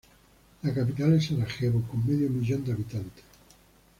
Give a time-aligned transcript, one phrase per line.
[0.63, 3.23] La capital es Sarajevo, con medio millón de habitantes.